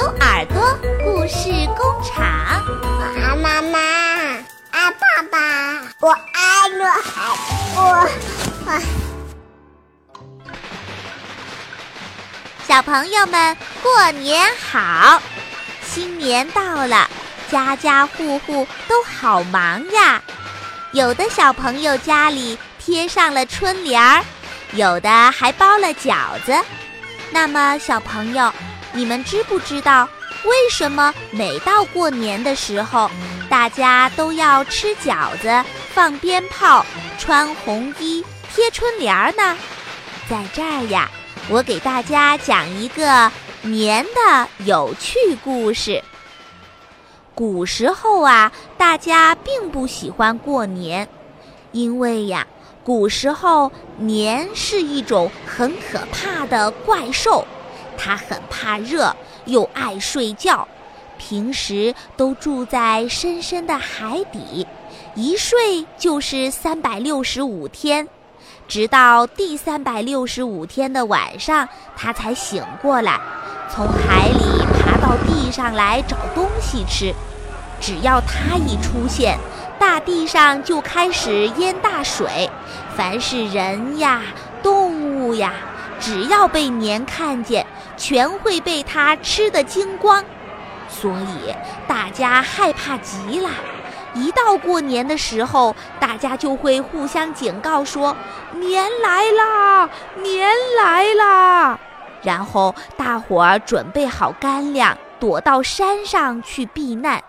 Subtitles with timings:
[0.00, 0.56] 牛耳朵
[1.04, 2.24] 故事工厂，
[2.80, 3.78] 我爱妈妈，
[4.70, 5.38] 爱爸爸，
[6.00, 6.88] 我爱，我
[7.76, 8.08] 我。
[12.66, 15.20] 小朋友们，过年好！
[15.84, 17.06] 新年到了，
[17.50, 19.42] 家家户户都好！
[19.42, 20.22] 忙呀。
[20.92, 24.24] 有的小朋友家里贴上了春联儿，
[24.72, 26.56] 有的还包了饺子。
[27.30, 28.50] 那么，小朋友。
[28.92, 30.08] 你们知不知道
[30.44, 33.10] 为什么每到过年的时候，
[33.48, 36.84] 大家都要吃饺子、放鞭炮、
[37.18, 39.56] 穿红衣、贴春联儿呢？
[40.28, 41.10] 在这儿呀，
[41.48, 43.30] 我给大家讲一个
[43.62, 46.02] 年的有趣故事。
[47.34, 51.08] 古时候啊，大家并不喜欢过年，
[51.72, 52.46] 因为呀，
[52.84, 57.46] 古时候年是一种很可怕的怪兽。
[58.02, 59.14] 它很怕热，
[59.44, 60.66] 又爱睡觉，
[61.18, 64.66] 平时都住在深深的海底，
[65.14, 68.08] 一睡就是三百六十五天，
[68.66, 73.20] 直到第三百六十五天的晚上，它才醒过来，
[73.68, 77.14] 从海里爬到地上来找东西吃。
[77.82, 79.38] 只要它一出现，
[79.78, 82.48] 大地上就开始淹大水，
[82.96, 84.22] 凡是人呀、
[84.62, 85.52] 动物呀。
[85.98, 87.66] 只要被年看见，
[88.00, 90.24] 全会被它吃得精光，
[90.88, 91.54] 所以
[91.86, 93.50] 大家害怕极了。
[94.14, 98.16] 一到过年的时候，大家就会互相警告说
[98.56, 99.90] ：“年来啦，
[100.22, 100.48] 年
[100.78, 101.78] 来啦！”
[102.24, 107.22] 然后大伙儿准备好干粮，躲到山上去避难。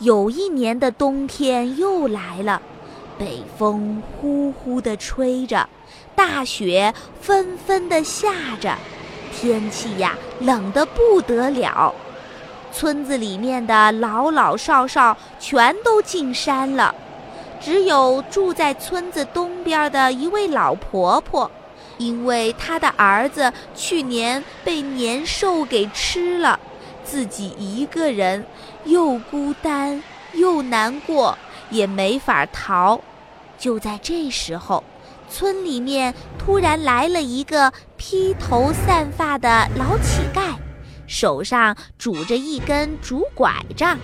[0.00, 2.60] 有一年的冬天又来了。
[3.16, 5.68] 北风呼呼地吹着，
[6.14, 8.28] 大雪纷纷地下
[8.60, 8.76] 着，
[9.44, 11.94] 天气呀冷得不得了。
[12.72, 16.94] 村子里面的老老少少全都进山了，
[17.60, 21.50] 只有住在村子东边的一位老婆婆，
[21.98, 26.58] 因为她的儿子去年被年兽给吃了，
[27.04, 28.46] 自己一个人
[28.84, 30.02] 又孤单
[30.32, 31.36] 又难过。
[31.70, 33.00] 也没法逃。
[33.58, 34.84] 就在这时候，
[35.34, 40.54] 村里面突然来了一个披头散发的老乞丐，
[41.08, 43.98] 手上拄着一根竹拐杖。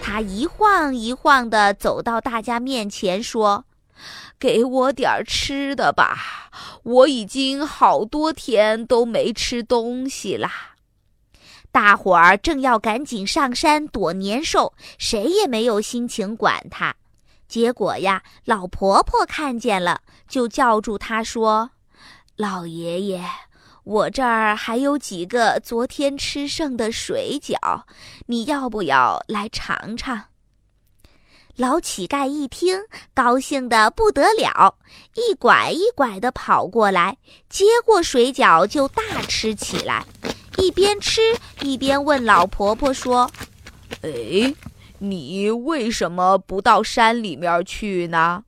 [0.00, 3.64] 他一晃一晃地走到大家面前，说
[4.38, 6.48] ：“给我点吃的吧，
[6.84, 10.76] 我已经好多天都没吃东西啦。”
[11.72, 16.94] 大伙儿正要赶紧上山躲年兽，谁也没有心情管他。
[17.50, 21.72] 结果呀，老婆婆看见了，就叫住他说
[22.38, 23.24] ：“老爷爷，
[23.82, 27.82] 我这儿还有几个昨天吃剩的水饺，
[28.26, 30.26] 你要不要来尝尝？”
[31.58, 34.76] 老乞丐一听，高兴得不得了，
[35.16, 37.18] 一拐一拐地跑过来，
[37.48, 40.06] 接过水饺就大吃起来，
[40.56, 41.20] 一边吃
[41.62, 43.28] 一边问老婆婆说
[44.02, 44.54] ：“哎。”
[45.00, 48.44] 你为什么不到山里面去呢？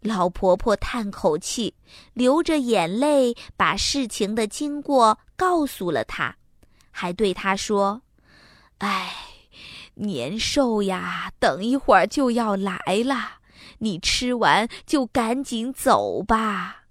[0.00, 1.74] 老婆婆叹口气，
[2.12, 6.36] 流着眼泪，把事情的经过告诉了他，
[6.90, 8.02] 还对他说
[8.78, 9.14] ：“哎，
[9.94, 13.38] 年兽呀，等一会儿就要来了，
[13.78, 16.82] 你吃完就赶紧走吧。”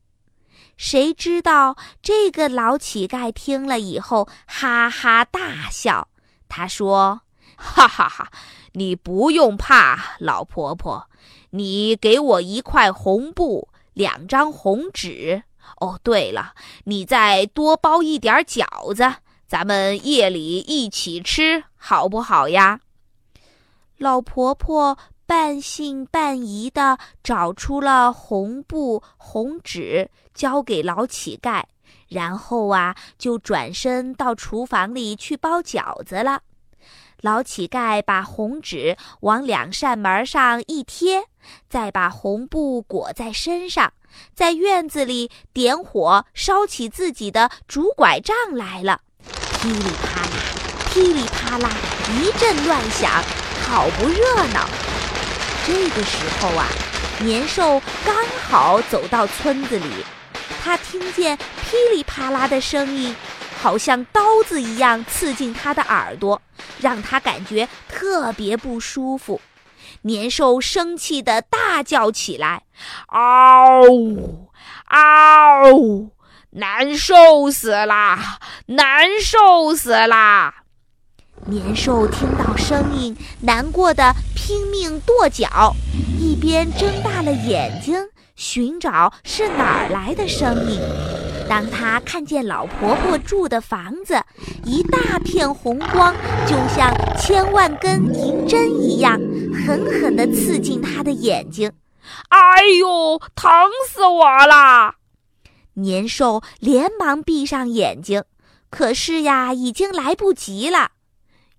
[0.77, 6.07] 谁知道这个老乞丐听了以后，哈哈大笑。
[6.47, 7.21] 他说
[7.61, 8.31] ：“哈哈哈。”
[8.73, 11.09] 你不用怕，老婆婆，
[11.49, 15.43] 你给我一块红布，两张红纸。
[15.81, 16.53] 哦，对了，
[16.85, 22.79] 你再多包一点饺子，咱们夜里一起吃，好不好呀？
[23.97, 31.63] 老婆婆半信半疑地找出了红布、红纸，交给老乞丐，
[32.07, 36.41] 然后啊，就转身到厨房里去包饺子了。
[37.21, 41.25] 老乞丐把红纸往两扇门上一贴，
[41.69, 43.93] 再把红布裹在身上，
[44.33, 49.01] 在院子里点火烧起自己的竹拐杖来了。
[49.61, 50.31] 噼里啪啦，
[50.89, 51.69] 噼里啪啦，
[52.19, 53.11] 一阵乱响，
[53.67, 54.67] 好不热闹。
[55.67, 56.65] 这个时候啊，
[57.19, 58.15] 年兽刚
[58.49, 59.85] 好走到村子里，
[60.63, 63.15] 他听见噼里啪啦的声音。
[63.61, 66.41] 好像刀子一样刺进他的耳朵，
[66.81, 69.39] 让他感觉特别不舒服。
[70.03, 72.63] 年兽生气地大叫起来
[73.07, 73.81] ：“嗷
[74.87, 76.09] 嗷，
[76.51, 78.39] 难受死啦！
[78.65, 80.55] 难受死啦！”
[81.47, 85.75] 年兽听到声音，难过的拼命跺脚，
[86.19, 87.95] 一边睁大了眼睛
[88.35, 90.79] 寻找是哪儿来的声音。
[91.51, 94.23] 当他看见老婆婆住的房子，
[94.63, 96.15] 一大片红光，
[96.47, 96.89] 就像
[97.19, 99.19] 千万根银针一样，
[99.53, 101.69] 狠狠地刺进他的眼睛。
[102.29, 103.51] 哎呦，疼
[103.89, 104.95] 死我啦！
[105.73, 108.23] 年兽连忙闭上眼睛，
[108.69, 110.91] 可是呀，已经来不及了。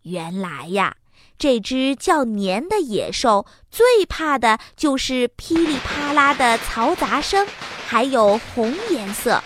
[0.04, 0.96] 原来呀，
[1.36, 7.46] 这只叫年的野兽最怕的就是噼里啪啦的嘈杂声，
[7.86, 9.38] 还有红颜色。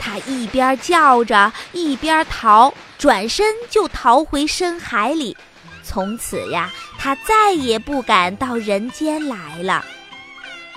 [0.00, 5.36] 它一边叫着，一边逃，转身就逃回深海里。
[5.84, 9.84] 从此呀，它再也不敢到人间来了。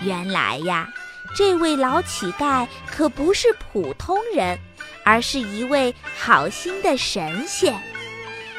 [0.01, 0.89] 原来呀，
[1.35, 4.59] 这位老乞丐可不是普通人，
[5.05, 7.73] 而是一位好心的神仙。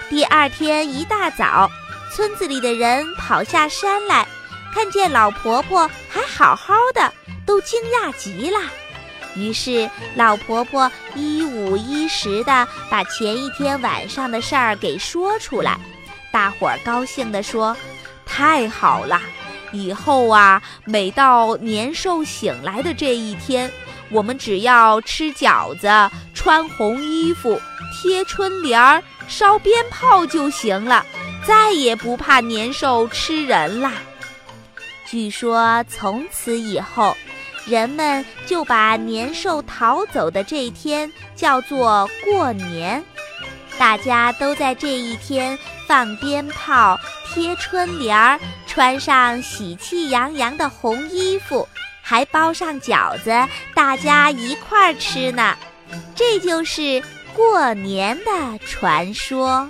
[0.08, 1.70] 第二天一大早，
[2.14, 4.26] 村子里的人跑下山来，
[4.72, 7.12] 看见老婆婆还好好的，
[7.44, 8.58] 都惊讶极了。
[9.36, 15.78] 于是，老婆婆一五一十的把前一天晚上的事儿给说出来。
[16.32, 17.76] 大伙儿高兴地说
[18.24, 19.20] ：“太好了！
[19.72, 23.70] 以后啊，每到年兽醒来的这一天，
[24.08, 25.88] 我们只要吃饺子、
[26.32, 27.60] 穿红衣服、
[27.92, 31.04] 贴春联儿、烧鞭炮就行了，
[31.44, 33.92] 再也不怕年兽吃人啦。”
[35.06, 37.16] 据说从此以后。
[37.66, 43.02] 人们就把年兽逃走的这一天叫做过年，
[43.78, 46.98] 大家都在这一天放鞭炮、
[47.32, 51.68] 贴春联儿，穿上喜气洋洋的红衣服，
[52.02, 53.32] 还包上饺子，
[53.74, 55.56] 大家一块儿吃呢。
[56.14, 57.02] 这就是
[57.34, 59.68] 过年的传说。